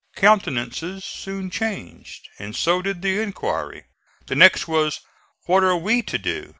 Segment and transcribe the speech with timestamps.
[0.15, 3.83] Countenances soon changed, and so did the inquiry.
[4.25, 4.99] The next was,
[5.45, 6.49] "What are WE to do?"